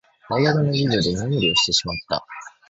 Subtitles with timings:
[0.31, 2.25] 大学の授業で居眠りをしてしまった。